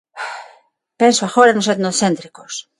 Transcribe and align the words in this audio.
Penso 0.99 1.21
agora 1.25 1.55
nos 1.55 1.69
etnocéntricos. 1.73 2.53